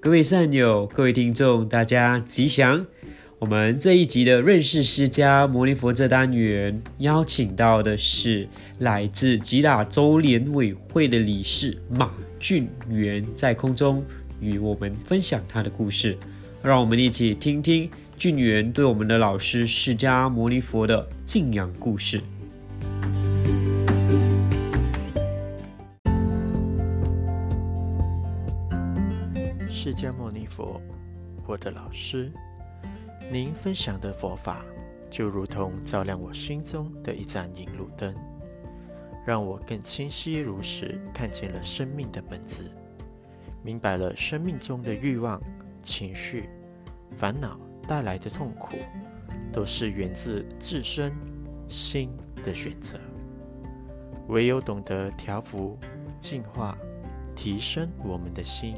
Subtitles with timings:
[0.00, 2.86] 各位善友、各位听众，大家吉祥！
[3.40, 8.48] 我们这一集的认识释迦牟尼佛这单元，邀请到的是
[8.78, 14.04] 来自吉打州联委会的理事马俊元，在空中
[14.40, 16.16] 与我们分享他的故事。
[16.62, 22.20] 让我们一起听听俊元对我们的老师释迦牟尼佛的敬仰故事。
[29.88, 30.78] 释迦牟尼佛，
[31.46, 32.30] 我的老师，
[33.32, 34.62] 您分享的佛法
[35.08, 38.14] 就如同照亮我心中的一盏引路灯，
[39.24, 42.70] 让我更清晰如实看见了生命的本质，
[43.62, 45.40] 明白了生命中的欲望、
[45.82, 46.50] 情绪、
[47.12, 48.76] 烦恼带来的痛苦，
[49.50, 51.14] 都是源自自身
[51.70, 53.00] 心的选择。
[54.26, 55.78] 唯有懂得调伏、
[56.20, 56.76] 净化、
[57.34, 58.76] 提升我们的心。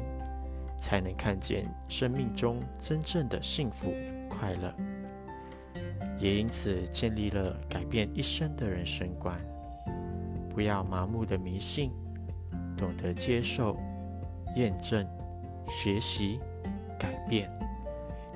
[0.81, 3.93] 才能看见生命中真正的幸福
[4.27, 4.73] 快乐，
[6.19, 9.39] 也因此建立了改变一生的人生观。
[10.49, 11.91] 不要盲目的迷信，
[12.75, 13.77] 懂得接受、
[14.55, 15.07] 验证、
[15.69, 16.39] 学习、
[16.99, 17.49] 改变，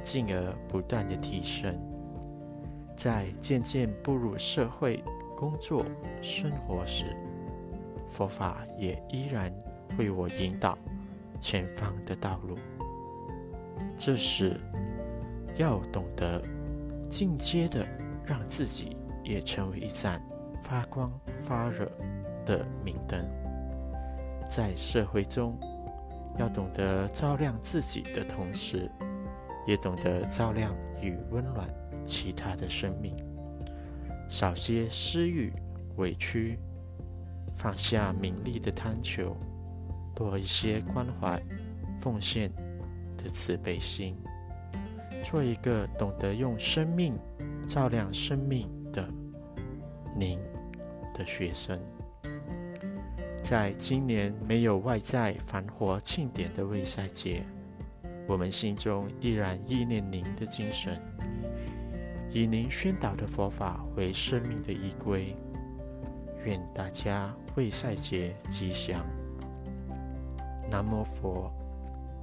[0.04, 1.76] 进而不断的提升。
[2.96, 5.04] 在渐渐步入社会、
[5.36, 5.84] 工作、
[6.22, 7.18] 生活时，
[8.08, 9.52] 佛法也依然
[9.98, 10.78] 为我引导。
[11.40, 12.58] 前方的道路，
[13.98, 14.60] 这时
[15.56, 16.42] 要懂得
[17.10, 17.88] 进阶的，
[18.26, 20.22] 让自己也成为一盏
[20.62, 21.90] 发光发热
[22.46, 23.26] 的明灯。
[24.50, 25.58] 在社会中，
[26.38, 28.90] 要懂得照亮自己的同时，
[29.66, 31.68] 也懂得照亮与温暖
[32.06, 33.16] 其他的生命。
[34.30, 35.54] 少些私欲
[35.98, 36.60] 委屈，
[37.56, 39.36] 放下名利的贪求。
[40.16, 41.42] 多一些关怀、
[42.00, 42.50] 奉献
[43.18, 44.16] 的慈悲心，
[45.24, 47.18] 做一个懂得用生命
[47.68, 49.08] 照亮生命的
[50.16, 50.40] 您
[51.14, 51.80] 的学生。
[53.44, 57.44] 在今年没有外在繁华庆典的未赛节，
[58.28, 61.00] 我们心中依然意念您的精神，
[62.32, 65.36] 以您宣导的佛法为生命的依归。
[66.44, 69.06] 愿大家未赛节吉祥。
[70.70, 71.52] 南无佛，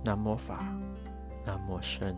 [0.05, 0.65] 南无法，
[1.45, 2.15] 南无僧。